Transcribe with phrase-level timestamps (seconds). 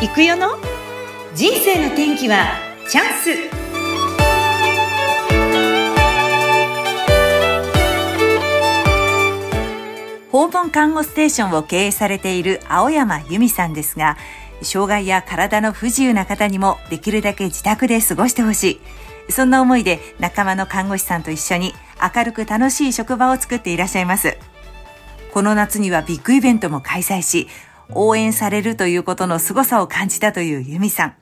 [0.00, 0.50] 行くよの？
[1.34, 2.52] 人生の天気は
[2.88, 3.30] チャンス。
[10.30, 14.16] 訪問看護ステーションを経営されている青山由美さんですが
[14.62, 18.80] 障害や体の不自由な方にもできるだけ自宅で過ごしてほし
[19.28, 19.32] い。
[19.32, 24.38] そんな思いで仲間の看護師さんと一緒に明るく楽しい職場を作っていらっしゃいます。
[25.32, 27.48] この夏にはビッグイベントも開催し
[27.94, 31.14] 応援されるということの凄さを感じたという由美さん。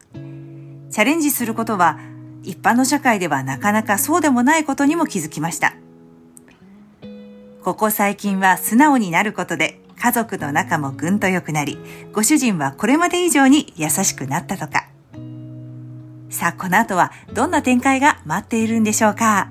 [0.91, 1.99] チャレンジすることは
[2.43, 5.75] 一般の社会ではなかなかそうでもないことにも気づきました。
[7.63, 11.79] ここ最近は素直になることで家族の仲もぐんと良くなり、
[12.13, 14.87] ご主人はこれまで以上に優しくなったとか。
[16.29, 19.49] さあ、この後はどんな展開が待っているんでしょうか？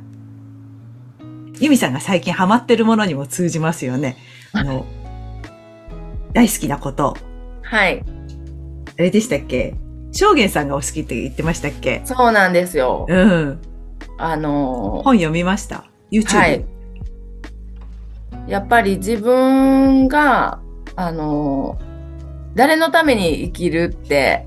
[1.59, 4.17] 由美さんが最近ハマってるものにも通じますよね。
[4.51, 4.85] あの、
[6.35, 7.15] 大好きなこと。
[7.63, 8.03] はい。
[8.97, 9.73] あれでしたっけ？
[10.11, 12.01] 証言さんがお好きって言ってましたっけ？
[12.03, 13.05] そうなんですよ。
[13.09, 13.61] うん。
[14.17, 16.37] あのー、本読みました ?YouTube。
[16.37, 16.65] はい。
[18.47, 20.59] やっぱり自分が、
[20.95, 21.85] あのー、
[22.55, 24.45] 誰のために生きるって、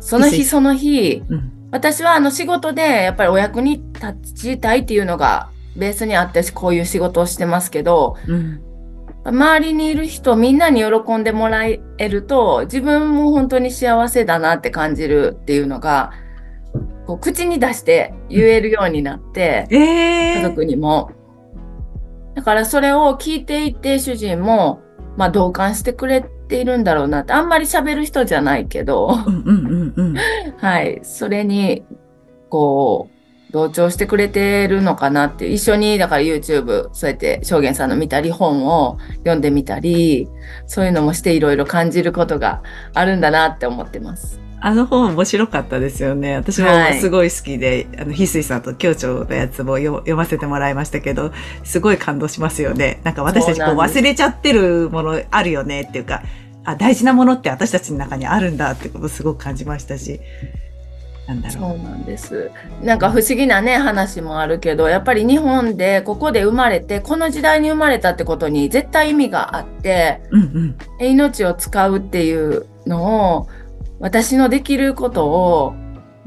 [0.00, 8.60] その日その日、うん、私はあの仕事でやっぱりお役に立ちたいっていうのがベースにあってこういう仕事をしてますけど、うん、
[9.30, 16.12] 周りにいる人みんなに喜んでもらえると自分も本当に幸せだなって感じるっていうのが
[17.06, 21.10] こう口に出して言えるようになって、えー、家族にも。
[22.34, 24.82] だからそれを聞いていて主人も、
[25.16, 29.08] まあ、同感してくれているんだろうなってあんまり喋る人じゃないけど、
[30.58, 31.86] はい、それに
[32.50, 33.15] こう
[33.56, 40.28] 同調してくれてるのかなって一緒にだから YouTube そうやって証言さんの見たり本を読んでみたり
[40.66, 44.40] そういうのもしていろいろ感じることがあるんだなって思ってます。
[44.60, 46.34] あの本面白かったですよね。
[46.34, 51.30] 私もすごい好きで、はい、あの、翡翠さんと協調のやつも読ませてもらいましたけど、
[51.62, 53.00] すごい感動しますよね。
[53.04, 56.22] なんか私たちこう忘れちゃってるものあるよねっていうか、
[56.64, 60.20] あ、大事なものって私たちの中にあるんだってことすごく感じましたし、
[61.26, 61.70] なんだろう。
[61.70, 62.50] そうなんです。
[62.82, 73.48] なんか不思議なね、話もあるけど、やっぱり日本でここで生まれて、この時代に生まれたってことに絶対意味があって、うんうん、命を使うっていうのを、
[73.98, 75.74] 私のできることを、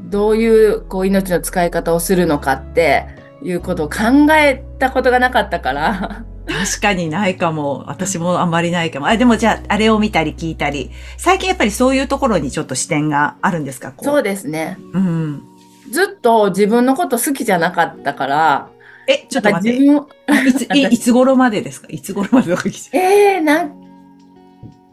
[0.00, 3.06] どういうこう命の使い方をするのかって
[3.42, 7.84] いうことを考えたことがなかったから、確かにないかも。
[7.86, 9.06] 私もあんまりないかも。
[9.06, 10.90] あ、でもじゃあ、あれを見たり聞いたり。
[11.16, 13.92] 最近やっぱりそういうところにちょっと視点があるんですか？
[14.02, 14.78] そうですね。
[14.92, 15.42] うん。
[15.90, 18.68] ずっと自分のこと好きじゃなかったから、
[19.06, 19.78] え、ちょっと待って。
[19.78, 20.06] 自分
[20.48, 20.62] いつ、
[20.94, 21.88] いつ頃までですか？
[21.90, 22.52] いつ頃まで
[22.92, 23.72] ええー、なん、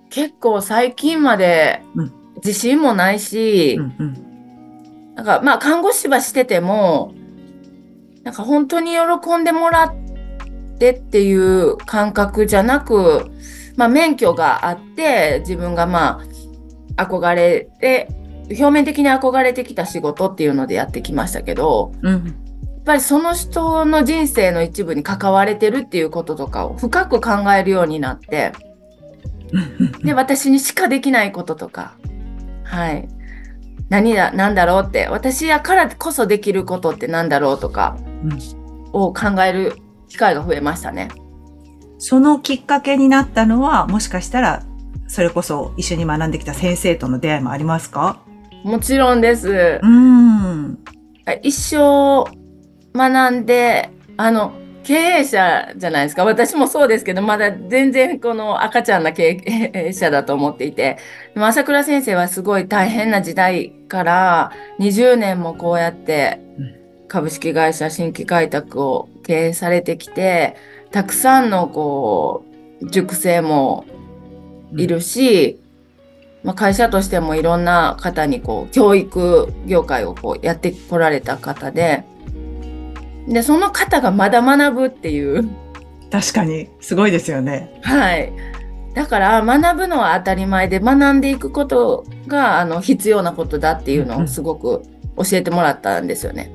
[0.10, 1.82] 結構最近まで
[2.38, 7.14] 自信もないし、うんうん、なんかまあ看護師はしてても、
[8.24, 10.07] なんか本当に喜んでもらって、
[10.78, 13.32] ってっていう感覚じゃなく、
[13.76, 16.22] まあ、免許があって自分がま
[16.96, 18.08] あ憧れて
[18.50, 28.54] 表面的に憧れてきた仕事っていうのでやってきましたけど、うん、やっぱりその人の人生の一部に関われてるっていうこととかを深く考えるようになって
[30.04, 31.96] で私にしかできないこととか
[32.64, 33.08] はい。
[33.90, 37.98] 何だ何だろうって私やからこそできることって何だろうとか
[38.92, 39.78] を考える
[40.08, 41.10] 機会が増えましたね。
[42.00, 44.64] そのきっかけになったのは、もしかしたら、
[45.08, 48.22] それこそ一緒に学んできた先生との出会いもありますか？
[48.64, 49.80] もちろんです。
[49.82, 50.78] うん。
[51.42, 52.26] 一生
[52.94, 54.54] 学んで、あの、
[54.84, 56.24] 経営者じゃないですか。
[56.24, 59.42] 私もそうですけど、まだ全然この赤ちゃんな経
[59.74, 60.98] 営者だと思っていて、
[61.34, 66.40] でも朝倉先生はすごい大変な時代から20年もこうやって
[67.10, 70.56] 株式会社新規開拓を経営されてきて
[70.92, 72.46] たくさんのこ
[72.82, 73.86] う塾生も
[74.76, 75.60] いるし、
[76.44, 82.06] うん、まあ、会社としてもいろんな方にこう教育業界をこうやってこられた方で
[83.28, 85.50] でその方がまだ学ぶっていう。
[86.10, 86.70] 確かに。
[86.80, 87.78] すごいですよね。
[87.84, 88.32] はい。
[88.94, 94.82] だから学ぶのは当たり前で学んでいくことがあの必要なことだっていうのをすごく
[95.18, 96.52] 教えてもらったんですよね。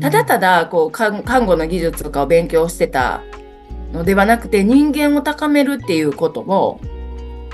[0.00, 3.22] ただただこう看護の技術とかを勉強してた
[3.92, 6.80] のではなくて人間を高めるっていうことも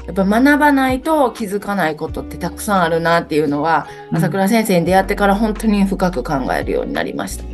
[0.06, 7.44] やっぱ学ばないと気づかないことってたくさんあるなっていうのは、朝倉先生に出会ってから本当に深く考えるようになりました。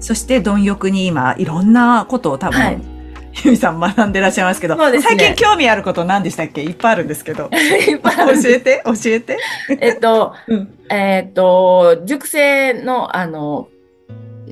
[0.00, 2.80] そして貪欲に今いろんなことを多分、はい、
[3.44, 6.62] ゆみさん学んでらっしゃいますけど、ね、最近興味あること何でしたっけ？
[6.62, 7.50] いっぱいあるんですけど。
[7.52, 7.58] 教
[8.46, 9.36] えて、教えて。
[9.80, 13.68] えっと、うん、えっと、熟成の、あの、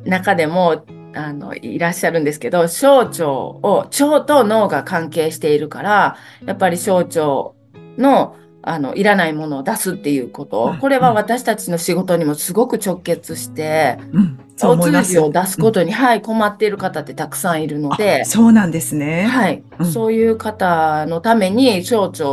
[0.04, 0.84] 中でも、
[1.14, 7.52] あの、いらっしゃるんですけど、小腸を、腸と脳が関係しているから、やっぱり小腸
[7.98, 10.74] の、あの、いらないものを出すっていうこと。
[10.80, 18.24] これは私たちの仕事にもすごく直結して、うん、お通じを出すことに、うん、はい、困っている方ってたくさんいるので。
[18.24, 19.24] そうなんですね。
[19.24, 22.24] はい、うん、そういう方のために、小腸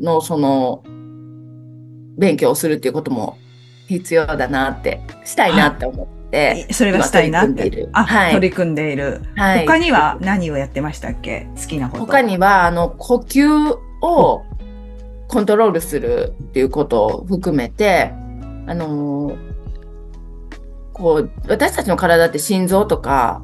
[0.00, 0.82] のその、
[2.16, 3.36] 勉強をするっていうことも
[3.98, 6.66] 必要だなって、したいなって思って。
[6.72, 7.88] それがしたいなって？
[7.92, 9.20] あ、はい、取り組んでいる。
[9.36, 9.66] はい。
[9.66, 11.48] 他には何をやってましたっけ？
[11.60, 12.06] 好きなこと。
[12.06, 14.44] 他には、あの、呼吸を、
[15.28, 18.12] コントロールするっていうことを含めて、
[18.66, 19.36] あのー、
[20.92, 23.42] こう、私たちの体って心臓とか、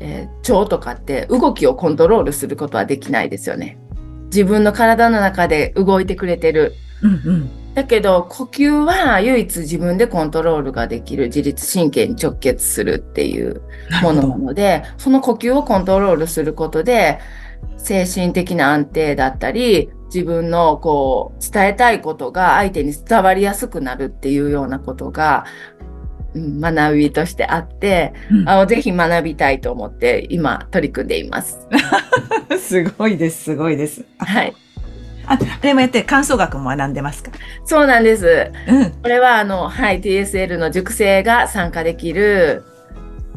[0.00, 3.78] えー、腸とかって動きをコントロールすることはできないですよね。
[4.26, 6.74] 自分の体の中で動いてくれてる。
[7.02, 13.62] うんうん、だけど呼吸は唯一自分でコントロールができる自律神経に直結するっていう
[14.02, 17.20] ものなのでその呼吸をコントロールすることで
[17.76, 25.44] 精神的な安定だったり自分のこう伝えたいことが相手に伝わりやすくなるっていうようなことが、
[26.34, 31.60] うん、学びとしてあって、うん、あのぜひ学びたいと思って今取り組んでいます。
[32.58, 34.04] すごいです、すごいです。
[34.18, 34.52] はい。
[35.28, 37.30] あ、でもやって感想学も学んでますか？
[37.64, 38.50] そうなんです。
[38.66, 38.90] うん。
[39.02, 42.64] これはあの、はい、TSL の塾生が参加できる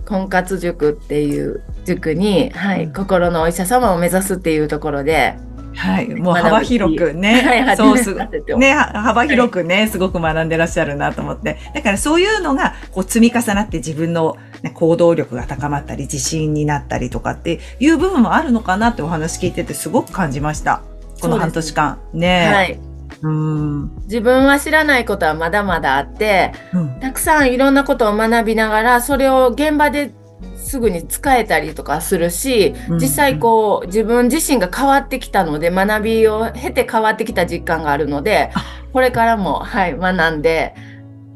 [0.05, 5.35] 婚活塾っていう塾に、はい、うん、心のお医者様を目指すっていうところで、
[5.73, 11.57] はい、もう幅広くね、はい、そうすね、幅広くね、はい、すごく学んでらっしゃるなと思って。
[11.73, 20.81] だからそういうのがこう積み重なって自分の、ね、行動力が高まったり、自信になったりとかっていう部分もあるのかなってお話聞いててすごく感じました。
[21.21, 21.99] この半年間。
[22.13, 22.79] ねはい。
[23.23, 30.11] うん自分は知らないことはまだまだあって、うん、たくさんいろんなことを学びながら、それを現場で
[30.55, 38.51] すぐに使えたりとかするし、実際こう自分自身が変わってきたので学びを経て変わってきた実感があるので
[38.93, 40.75] これからもはい学んで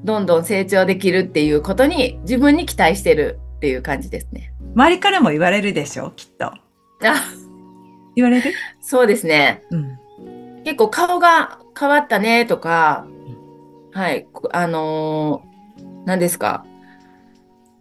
[0.04, 4.54] どんどん成長できるっていうことに自分に期待してるっていう感じですね。
[4.76, 6.54] 周りからも言われるでしょきっと。
[8.16, 8.54] あ言われる？
[8.82, 9.98] そうですね、うん。
[10.64, 13.06] 結構顔が変わったねとか、
[13.92, 16.66] はい、あのー、何ですか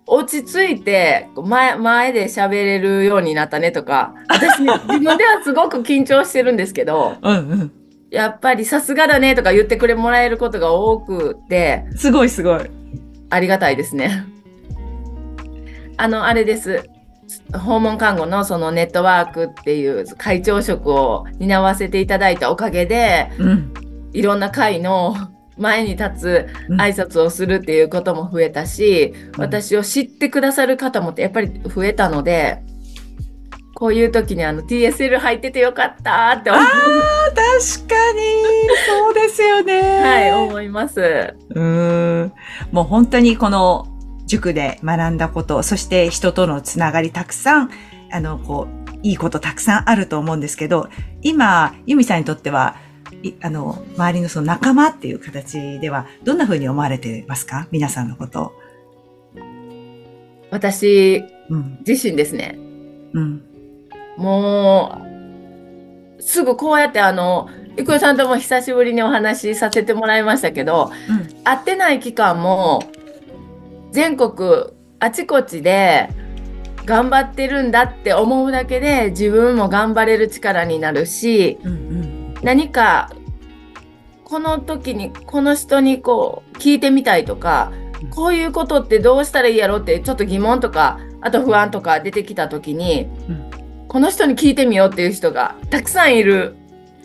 [0.07, 7.73] 落ち着いて前前で喋れるようになったねとか私 自分ではすごく緊張してるんですけどうん、うん、
[8.11, 12.61] やっぱりさすがだねとか言ってくれもらえることが多くてすごいすごい。
[13.31, 14.25] ありがたいですね。
[15.97, 16.89] あのあれです
[17.53, 23.75] 訪問看護のそのネットワークっていう会長職を担わせていただいたおかげで、うん、
[24.13, 25.17] いろんな会の
[25.57, 32.63] 前に立つ挨拶をするっていうことも増えたし、うん、私を知ってくださる方もやっぱり増えたので、
[33.75, 36.63] こういう時にあの TSL 入っててよかったって思う。
[36.63, 36.71] ああ、
[37.31, 38.21] 確かに。
[38.87, 39.81] そうですよね。
[40.01, 41.35] はい、思います。
[41.51, 42.33] うん。
[42.71, 43.87] もう本当にこの
[44.27, 47.71] 塾で学んだこと、そして人とのつながりたくさん、
[48.11, 50.89] あの、こう、いいことたくさんあると思うんですけど、
[51.21, 52.77] 今、ユミさんにとっては、
[53.43, 57.69] あの、周りのその仲間っていう形では、どんな風に思われてますか？
[57.71, 58.53] 皆さんのこと
[60.51, 61.25] 私、
[61.87, 62.59] 自身ですね。
[63.13, 63.43] うん。
[64.17, 65.03] も
[66.19, 72.81] う、すぐこうやってあの、郁恵さんとも久しぶりにお話しさせてもらいましたけど、うん、会ってない期間も、
[73.95, 76.09] 全国あちこちで
[76.85, 83.13] 頑張ってるんだって思うだけで自分も頑張れる力になるし、うんうん、何か
[84.25, 87.73] この時にこの人にこう聞いてみたいとか、
[88.11, 93.51] こういうことってどうしたらいいやろってちょっと疑問とかあと不安とか出てきた時に、うん、
[93.87, 96.57] この人に聞いてみようっていう人がたくさんいる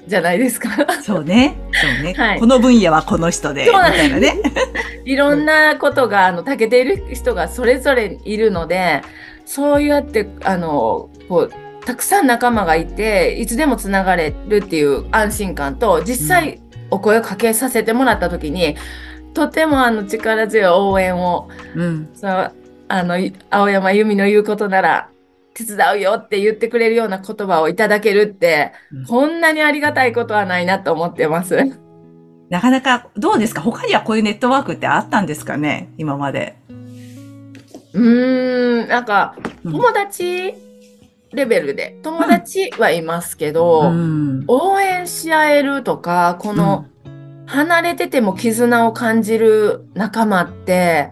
[0.09, 0.69] じゃないですか。
[1.01, 1.55] そうね。
[1.71, 2.13] そうね。
[2.13, 3.65] はい、この分野はこの人で。
[3.65, 4.35] みたいなね。
[5.05, 9.01] いろんなことが、あの、長けている人がそれぞれいるので、
[9.45, 11.51] そうやって、あの、こう、
[11.85, 16.61] たくさん仲間がいて、いつでもつながれるっていう安心感と、実際
[16.91, 18.75] お声をかけさせてもらった時に、
[19.33, 22.51] とてもあの力強い応援を、うん、そう
[22.87, 23.17] あの
[23.49, 25.09] 青山由美の言うことなら
[25.53, 31.57] 手伝うよって言ってくれるような言葉をいただけるって、うん、こんなにありがたいことはないなと思ってます。
[32.49, 33.61] なかなか、どうですか？
[33.61, 35.89] 他にはこういうネットワークってあったんですかね？
[35.97, 36.55] 今まで。
[37.93, 40.55] うーん、なんか、友達
[41.31, 46.85] レベルで、友達はいますけど、うん、応援し合えるとか、この、
[47.45, 51.11] 離れてても絆を感じる仲間って、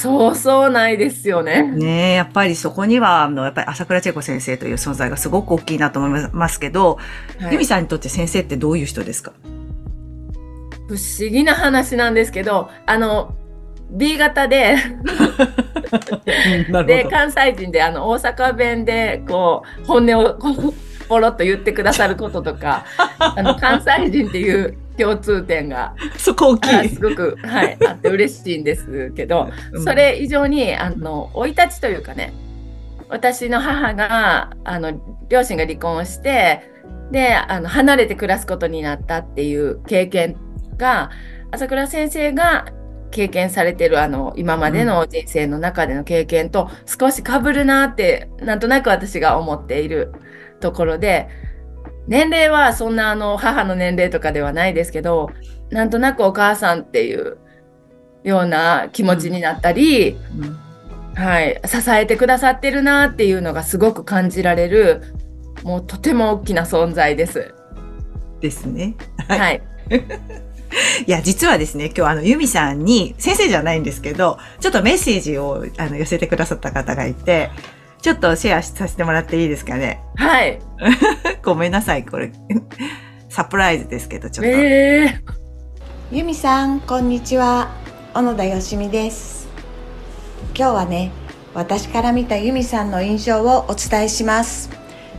[0.00, 1.62] そうそうないですよね。
[1.62, 6.98] ねえ、やっぱりそこには、あの、やっぱり朝倉千恵子先生という存在がすごく大きいなと思いますけど、
[7.40, 9.32] はい、由美さんにとって先生ってどういう人ですか？
[10.88, 13.34] 不思議な話なんですけど、あの、
[13.90, 14.76] B 型で
[16.86, 20.74] で、関西人で、あの、大阪弁で、こう、本音を、こう、
[21.08, 22.84] ポロッと言ってくださることとか、
[23.18, 26.88] あの、関西人っていう共通点が、そこ大きい。
[26.90, 29.50] すごく、はい、あって嬉しいんですけど、
[29.84, 32.32] それ以上に、あの、生い立ちというかね、
[33.08, 36.70] 私の母が、あの、両親が離婚して、
[37.10, 40.36] で、あの、離れて暮らすことになったっていう経験
[40.76, 41.10] が、
[41.50, 42.66] 朝倉先生が
[43.14, 50.12] 経験されてるあの今までの人生の中での経験と少しかぶるなってなんとなく私が思っている
[50.58, 51.28] ところで
[52.06, 55.30] 年齢はそんなあの母の年齢とかではないですけど
[55.70, 57.38] なんとなくお母さんっていう
[58.22, 65.14] ような気持ちになったり、うんうん、はい、支えてくださってるなっていうのがすごく感じられる
[65.62, 67.54] もうとても大きな存在です。
[68.40, 68.96] ですね。
[69.28, 69.62] はい、はい
[71.06, 77.50] いや、実はですね、今日あの、ユミさんに、先生じゃないんですけど、ちょっとメッセージをあの寄せてくださった方がいて、
[78.04, 79.98] ちょっとシェアさせてもらっていいですかね？
[80.16, 80.58] はい。
[81.42, 82.30] ごめんなさい、これ。
[83.30, 84.50] サプライズですけど、ちょっと。
[84.52, 87.70] えー、ユミさん、こんにちは。
[88.12, 89.48] 小野田よしみです。
[90.54, 91.12] 今日はね、
[91.54, 94.68] 私から見たユミさんの印象をお伝えします。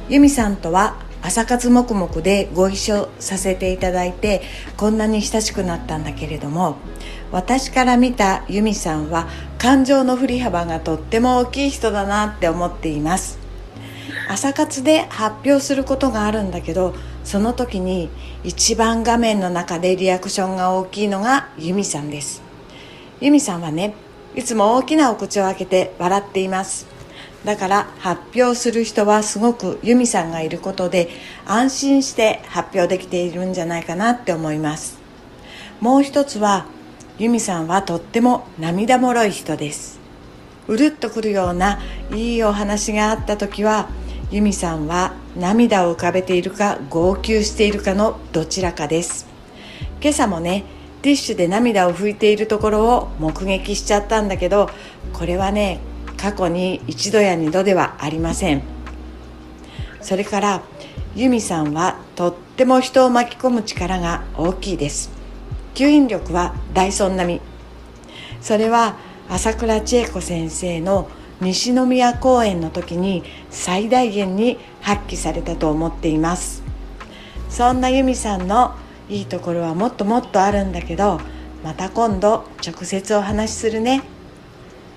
[0.07, 4.43] ユミさんとは朝活黙々でご一緒させていただいて
[4.77, 6.75] こんなに親しくなったんだけれども
[7.35, 9.27] 私から見たユミさんは
[9.57, 13.39] 感情の振り幅がとっても大きい人だなって思っています。
[14.29, 18.09] 朝活で発表することがあるんだけどその時に
[18.45, 22.41] 一番画面の中でリアクションが大きいのがユミさんです。
[23.19, 23.95] ユミさんはね
[24.33, 26.87] いつも大きなお口を開けて笑っています。
[27.43, 31.09] だから発表する人はすごくユミさんがいることで
[31.45, 34.99] 安心して発表できているんじゃないかなって思います。
[35.81, 36.67] もう一つは
[37.17, 39.99] ユミさんはとっても涙もろい人です。
[40.67, 41.79] うるっとくるような
[42.11, 43.87] いいお話があった時は
[44.31, 49.27] ユミさんは涙を浮かべているか号泣しているかのどちらかです。
[50.01, 50.65] 今朝もね
[51.01, 54.69] ティッシュで涙を拭いているところを目撃しちゃったんだけど
[55.13, 55.79] これはね
[56.17, 58.63] 過去に一度や二度ではありません
[60.01, 60.63] それから
[61.15, 65.14] ユミさんはとっても人を巻き込む力が大きいです
[65.75, 67.41] 吸引力はダイソン並み
[68.41, 68.97] それは
[69.29, 71.07] 朝倉千恵子先生の
[71.41, 76.63] 西宮公演の時に最大限に発揮されたと思っています
[77.49, 78.75] そんなユミさんの
[79.09, 81.21] いいところはもっともっとあるんだけど
[81.63, 84.15] また今度直接お話しするね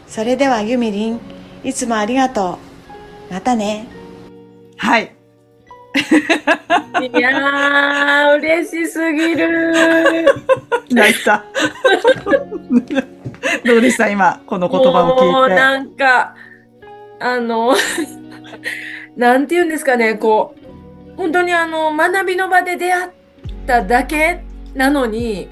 [0.08, 1.20] それではゆみりん、
[1.62, 2.58] いつもありがと
[3.30, 3.32] う。
[3.32, 3.86] またね。
[4.78, 5.17] はい。
[6.10, 9.72] いやー、嬉しすぎる。
[10.90, 11.44] 泣いた。
[13.64, 14.08] どうでした？
[14.08, 15.32] 今、この言葉を聞いて。
[15.32, 16.34] もうなんか、
[17.20, 17.74] あの、
[19.16, 23.10] なんて言うんですかね、こう、本当にあの、学びの場で出会っ
[23.66, 25.48] ただけなのに、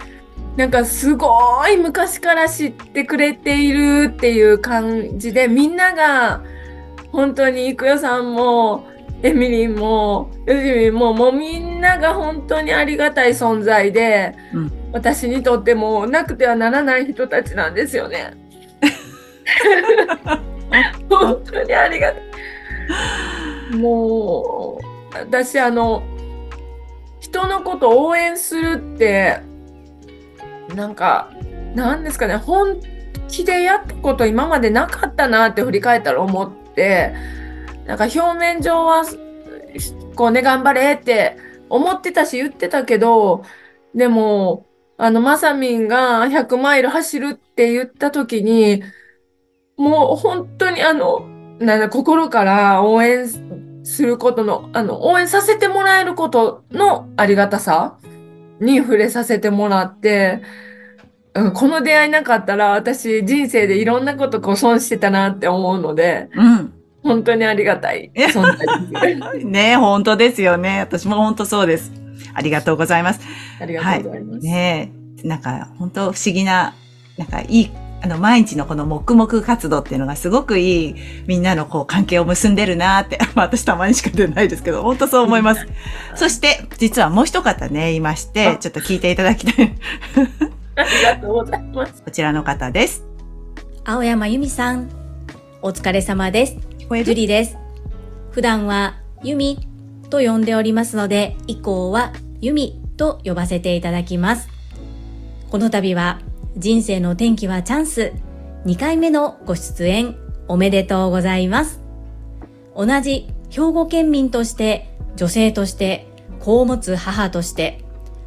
[0.56, 6.40] なんかすごい昔から知ってくれているっていう感じでみんなが
[7.12, 8.86] 本当に郁代さんも
[9.22, 18.34] エミリンもよしみももうみんなが本当にありがたい存在で、うん、私にとってもなくてはならない人たちなんですよね。
[21.08, 22.18] 本当にありがた
[23.74, 23.76] い。
[23.76, 26.02] もう私あの
[27.20, 29.40] 人のことを応援するって
[30.74, 31.30] なんか、
[31.74, 32.80] なんですかね、本
[33.28, 37.14] 気でやったこと今までなかったなって振り返ったら思って、
[37.86, 39.04] なんか表面上は、
[40.14, 41.36] こうね、頑張れって
[41.68, 43.44] 思ってたし言ってたけど、
[43.94, 44.66] でも、
[44.98, 48.82] あの、まさみんが100マイル走るって言った時に、
[49.76, 51.20] もう本当にあの、
[51.58, 53.28] なんだ、心から応援
[53.84, 57.98] することの、あの、応援させてもらえることのありがたさ
[58.60, 60.42] に触れさせてもらって、
[61.54, 66.72] この出会いなかったら私人生でいろんなことこう損してたなって思うので、うん、
[67.06, 68.28] 本当にありがたいね
[69.78, 70.80] 本当ですよね。
[70.80, 71.92] 私も本当そうです。
[72.34, 73.20] ありがとうございます。
[73.60, 74.32] ありがとうございます。
[74.32, 74.92] はい、ね
[75.24, 76.74] なんか本当不思議な、
[77.16, 77.70] なんかいい
[78.02, 80.94] あの、毎日のこの黙々活動っていうのがすごくいい、
[81.26, 85.66] みんなのこう関係を結んでるなって、 まあ私たまにしか出ないですけど、本当そう思います。
[86.14, 89.74] そして、実はもう一方ね、いまして、ちょっと聞いていただきたい。
[90.76, 92.02] ありがとうございます。
[92.02, 93.04] こちらの方です。
[93.84, 94.88] 青山由美さん、
[95.62, 96.75] お疲れ様です。
[97.04, 97.58] ジュリです。
[98.30, 99.58] 普段は由美
[100.08, 104.48] と呼んでおりますので、以降は由美と呼ばせていただきます。
[105.50, 106.20] この度は
[106.56, 108.12] 人生の転機はチャンス
[108.66, 110.16] 2回目のご出演
[110.48, 111.80] おめでとうございます。
[112.76, 116.06] 同じ兵庫県民として女性として
[116.40, 117.84] 子を持つ母として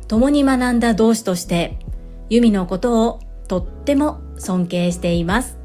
[0.07, 1.79] 共に学んだ同志として
[2.29, 5.58] ユミのことをとっても尊敬しています。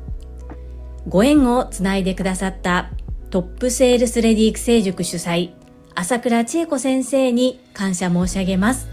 [1.08, 2.90] ご縁をつないでくださった
[3.30, 5.52] トップセールスレディ育成塾主催
[5.94, 8.88] 朝倉千恵子先生に感謝申し上げます。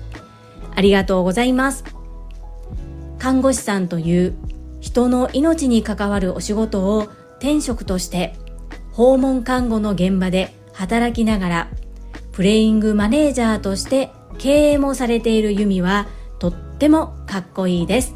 [0.75, 1.83] ありがとうございます。
[3.17, 4.35] 看護師さんという
[4.79, 8.35] 人の命に関わるお仕事を転職として
[8.91, 11.67] 訪問看護の現場で働きながら
[12.31, 16.07] プレイングマネージャーとして経営もされているユミは
[16.39, 18.15] とってもかっこいいです。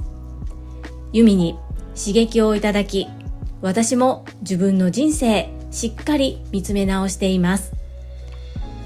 [1.13, 1.57] ユミに
[1.95, 3.07] 刺激をいただき
[3.61, 7.73] 私も自分の人生しっかり見つめ直しています。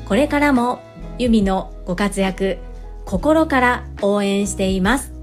[0.07, 0.81] これからも
[1.17, 2.57] ユミのご活躍
[3.05, 5.13] 心から応援しています。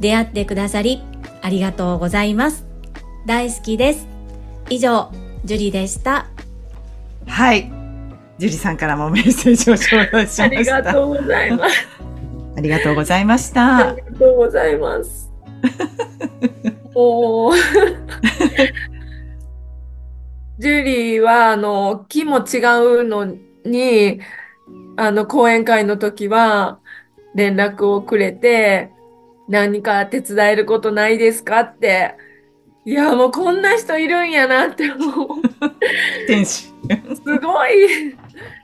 [0.00, 1.02] 出会ってくださり
[1.42, 2.64] ありがとうございます。
[3.26, 4.06] 大好きです。
[4.70, 5.10] 以上、
[5.44, 6.26] ジュリでした。
[7.26, 7.70] はい。
[8.38, 10.44] ジュリさんからもメッセージを頂戴しました。
[10.44, 11.88] ありがとうございます。
[12.56, 13.88] ありがとうございました。
[13.88, 15.30] ありがとうございます。
[16.94, 17.52] おお。
[20.58, 22.58] ジュリーは、あの、木も違
[23.00, 24.20] うのに、
[24.96, 26.78] あの、講演会の時は、
[27.34, 28.90] 連絡をくれて、
[29.48, 32.14] 何か手伝えることないですかって。
[32.84, 35.28] いや、もうこんな人いるんやなって思う。
[36.26, 36.72] 天使。
[37.24, 38.16] すごい、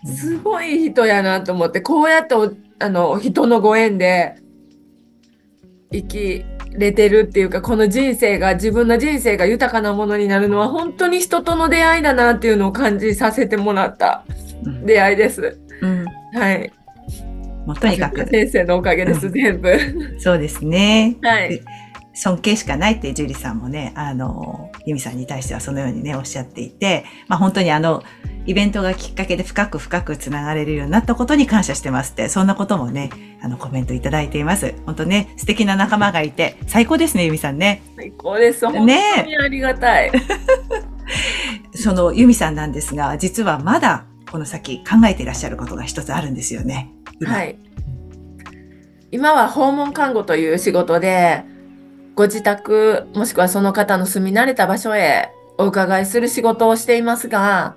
[0.04, 2.34] すごい人やなと思って、こうやって
[2.80, 4.36] あの人のご縁で
[5.92, 6.44] 生き
[6.76, 14.24] れてるっていうか、この人生が、自分の人生が豊かなものになるのは本当に人との出会いだなっていうのを感じさせてもらった
[14.84, 15.58] 出会いです。
[15.80, 16.04] うん、
[16.34, 16.72] はい。
[17.66, 18.26] もうとにかく。
[18.28, 19.72] 先生のおかげです、うん、全部。
[20.18, 21.16] そうですね。
[21.22, 21.60] はい。
[22.18, 28.02] 尊敬しかないってジュリさんもね、あの、ユミさんに対してはそのようにね、おっしゃっていて、まあ本当にあの、
[28.44, 34.74] イベントがきっかけで深く深くつながれるようになったことに感謝してますって、そんなこともね、あの、コメントいただいています。
[34.84, 37.82] 本当ね、素敵な仲間がいて、最高ですね、ユミさんね。
[37.96, 38.66] 最高です。
[38.66, 40.10] 本当にありがたい。
[40.10, 40.20] ね、
[41.72, 46.90] そのユミさんなんですが、実はまだこの先考えていらっしゃることが一つあるんですよね。
[47.24, 47.56] はい。
[49.12, 51.44] 今は訪問看護という仕事で、
[52.18, 57.76] ご自宅、もしくはその方の住み慣れた場所へお伺いする仕事をしていますが、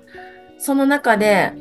[0.58, 1.52] その中で、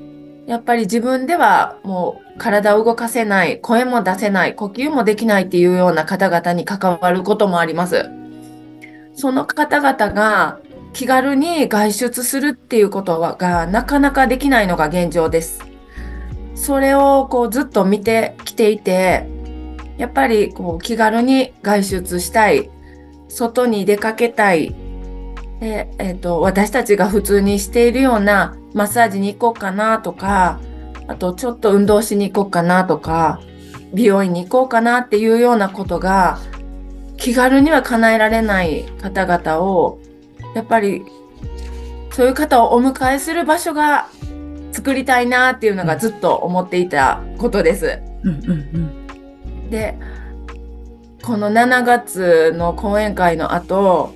[0.47, 8.09] やっぱり自分ではもう体を動かせない、声も出せない、呼吸もできないっていうような方々に関わることもあります。
[9.13, 10.57] その方々が
[10.91, 15.63] 気軽に外出するっていうことがなかなかできないのが現状です。
[16.55, 19.27] それをこうずっと見てきていて、
[19.97, 22.69] やっぱりこう気軽に外出したい、
[23.27, 24.75] 外に出かけたい、
[25.59, 30.59] でえーと、私たちが普通にしているようなマッサージに行こうかなとか、
[31.07, 33.41] あとちょっと運動しに行こうかなとか、
[33.93, 36.39] 美容院に行こうかなっていうようなことが
[37.17, 39.99] 気軽には叶えられない方々を
[40.55, 41.03] やっぱり
[42.11, 44.07] そういう方をお迎えする場所が
[44.71, 48.01] 作りたいなっていうのがずっと思っていたことです。
[48.23, 49.00] うんうんうん、
[49.71, 49.97] で
[51.23, 54.13] この7月の講演会の後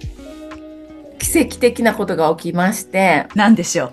[1.18, 3.92] 奇跡的なことが起きまして何でしょう？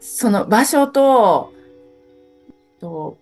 [0.00, 1.52] その場所と
[2.80, 3.18] と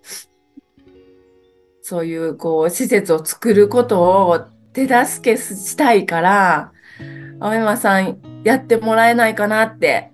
[1.82, 4.40] そういうこう施設を作ることを
[4.72, 6.72] 手助けしたいから
[7.40, 10.12] 青山さんやってもらえないかなって、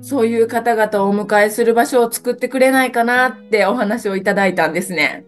[0.00, 5.24] そういう方々をお迎えする場所を作ってくれないかなってお話をいただいたんですね。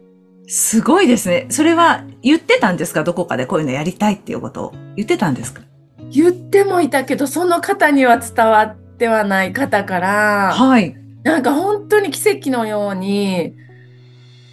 [0.46, 1.46] すごいですね。
[1.48, 3.04] それは言ってたんですか？
[3.04, 5.62] どこかでこういうのやりたいっていうことを言ってたんですか？
[6.10, 10.96] 言ってもいたけど、その方には伝わってはない方から、はい。
[11.22, 13.54] なんか本当に奇跡のように、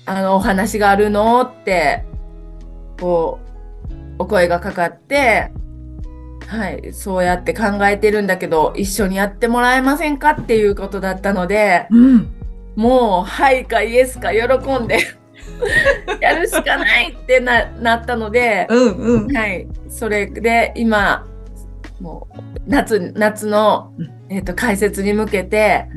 [0.05, 2.05] あの、お話があるのって、
[2.99, 3.39] こ
[3.89, 5.51] う、お声がかかって、
[6.47, 12.33] はい、そうやって考えてるんだけど、一緒にやってもらえませんかっていうことだったので、うん、
[12.75, 14.99] もう、はいかイエスか喜んで
[16.21, 21.25] やるしかないってななったので、うんうん、はい、それで今
[21.99, 23.93] もう夏夏の、
[24.29, 25.87] えーと、解説に向けて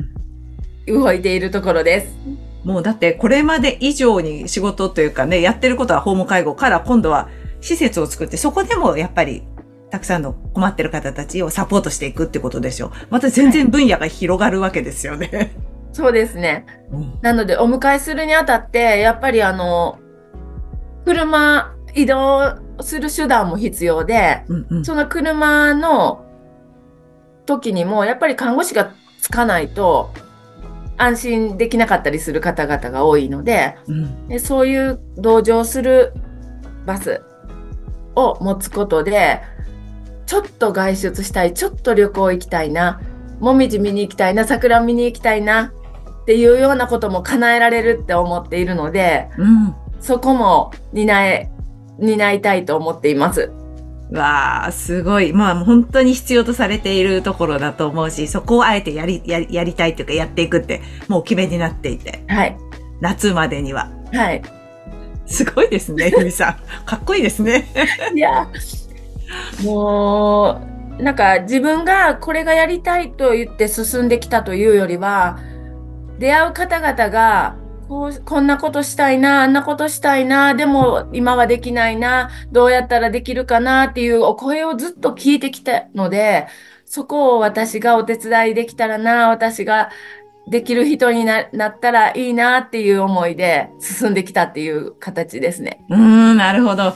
[0.86, 2.16] 動いているところです。
[2.64, 7.28] もうだってこれまで以上に仕事というかね、やってることは訪問介護から今度は
[7.60, 9.42] 施設を作って、そこでもやっぱり
[9.90, 12.90] たくさんの困ってる方たちをサポートしていくってことでしょう。
[13.10, 15.30] また全然分野が広がるわけですよね。
[15.32, 15.50] はい、
[15.94, 16.66] そうですね。
[16.90, 20.00] うん、なので、お迎えするにあたって、やっぱりあの、
[21.04, 26.24] 車、移動する手段も必要で、うんうん、その車の
[27.46, 30.12] 時にも、やっぱり看護師がつかないと、
[30.96, 36.12] 安心できなかったりする方々が多いので、うん、でそういう同乗する
[36.86, 37.22] バス
[38.14, 39.42] を持つことで、
[40.26, 43.00] ちょっと外出したい、ちょっと旅行行きたいな、
[43.38, 45.72] もみじ見に行きたいな、桜見に行きたいな
[46.24, 51.50] っていうようなことも叶えられるって思っているので、うん、そこも担え、
[51.98, 53.52] 担いたいと思っています。
[54.10, 55.34] わあ、すごい。
[55.34, 62.24] まあ本当に必要とされているところだと思うし、そこをあえてやり、やり、やりたいというかやっていくって、もう決めになっていて。
[62.28, 62.56] はい。
[63.00, 63.90] 夏までには。
[64.12, 64.42] はい。
[65.26, 66.86] すごいですね、 ゆみさん。
[66.86, 67.66] かっこいいですね。
[68.14, 68.48] いや、
[69.62, 70.60] も
[70.98, 75.38] う、なんか自分がこれがやりたいと言って進んできたというよりは、
[76.18, 77.56] 出会う方々が、
[77.88, 86.46] こう、こんなことしたいな、あんなことしたいな、でも今はできないな、どうやったらできるかなっていうお声をずっと聞いてきたので、
[86.84, 89.90] そこを私がお手伝いできたらな、私が
[90.48, 95.84] できる人になったらいいなっていう思いで進んできたっていう形ですね。
[95.88, 96.94] うーん、なるほど。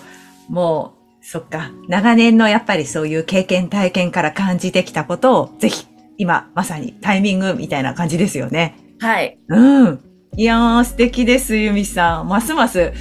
[0.49, 1.71] もうそっか。
[1.89, 8.77] 長年のやっぱりそういう経験体験から感じてきたことを、ぜひ、今、まさにタイミングみたいな感じですよね。
[9.01, 9.39] はい。
[9.49, 10.01] うん。
[10.37, 12.29] いやー、素敵です、ゆみさん。
[12.29, 12.93] ますます、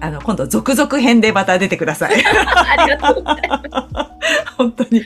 [0.00, 2.14] あの、今度、続々編でまた出てください。
[2.24, 3.62] ありがとうございま
[4.04, 4.08] す。
[4.56, 5.04] 本当に、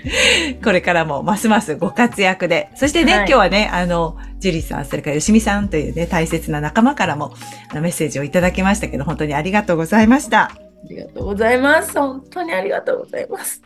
[0.62, 2.70] これからもますますご活躍で。
[2.74, 7.32] そしてね、はい、今日はね、あの、ジュリーさん、それからよしみさんというね、大切な仲間からも
[7.74, 10.42] メッセージをいただきましたけど、本当にありがとうございました。
[10.42, 10.52] あ
[10.88, 11.98] りがとうございます。
[11.98, 13.62] 本当にありがとうございます。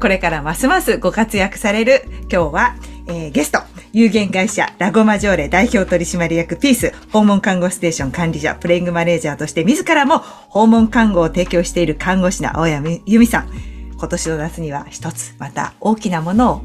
[0.00, 2.76] これからますますご活躍される今日は、
[3.08, 3.58] えー、ゲスト、
[3.92, 13.50] 有限会社ラゴマジョーレ代表取締役ピース訪問看護ステーション管理者プレイングマネージャーとして自らも訪問看護を提供している看護師の青山由美さん。
[13.96, 16.62] 今年の夏には一つまた大きなものを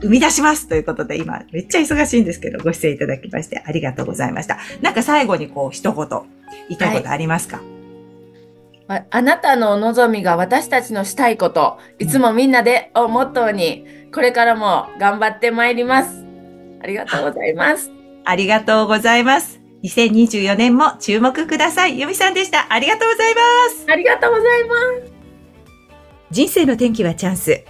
[0.00, 4.58] 生み出しますということで今めっちゃ忙しいんですけどご出演いただきましてありがとうございました。
[4.80, 6.08] なんか最後にこう一言
[6.68, 7.79] 言いたいことありますか、はい
[9.10, 16.24] あなたの望みが私たちのしたいこと、いつもみんなでをモットーに、これからも頑張ってまいります。
[16.82, 17.92] ありがとうございます。
[18.24, 19.60] ありがとうございます。
[19.84, 22.00] 2024年も注目ください。
[22.00, 22.66] 由美さんでした。
[22.72, 23.86] ありがとうございます。
[23.88, 24.74] ありがとうございま
[25.06, 25.12] す。
[26.32, 27.64] 人生の転機はチャンス。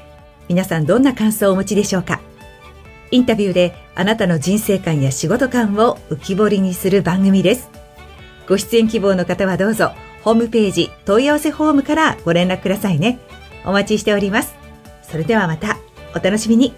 [0.48, 2.20] 皆さんどんな感想をお持ちでしょうか
[3.10, 7.68] インタビューであなたの人生観や仕事観を浮き彫りにする番組です。
[8.48, 9.92] ご出演希望の方はどうぞ。
[10.22, 13.18] ホームページ問い合わせフォームからご連絡くださいね。
[13.64, 14.54] お待ちしております。
[15.02, 15.78] それではまた
[16.14, 16.74] お楽しみに。